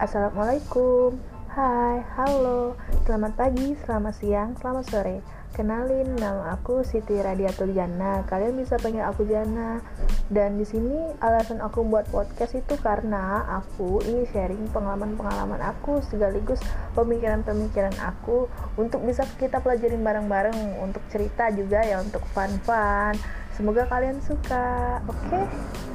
Assalamualaikum 0.00 1.20
Hai, 1.52 2.00
halo 2.16 2.72
Selamat 3.04 3.36
pagi, 3.36 3.76
selamat 3.84 4.16
siang, 4.16 4.56
selamat 4.56 4.84
sore 4.88 5.20
Kenalin, 5.52 6.16
nama 6.16 6.56
aku 6.56 6.80
Siti 6.86 7.20
Radiatul 7.20 7.76
Jana. 7.76 8.24
Kalian 8.24 8.56
bisa 8.56 8.80
panggil 8.80 9.04
aku 9.04 9.28
Jana. 9.28 9.82
Dan 10.32 10.56
di 10.56 10.64
sini 10.64 11.10
alasan 11.20 11.60
aku 11.60 11.84
buat 11.84 12.08
podcast 12.08 12.56
itu 12.56 12.80
karena 12.80 13.44
aku 13.60 14.00
ingin 14.08 14.24
sharing 14.30 14.64
pengalaman-pengalaman 14.72 15.60
aku 15.60 16.00
sekaligus 16.06 16.62
pemikiran-pemikiran 16.96 17.92
aku 17.98 18.48
untuk 18.80 19.04
bisa 19.04 19.26
kita 19.36 19.60
pelajarin 19.60 20.00
bareng-bareng 20.00 20.80
untuk 20.80 21.02
cerita 21.12 21.52
juga 21.52 21.84
ya 21.84 22.00
untuk 22.00 22.24
fun-fun. 22.30 23.18
Semoga 23.52 23.84
kalian 23.90 24.22
suka. 24.24 25.02
Oke. 25.10 25.28
Okay? 25.28 25.89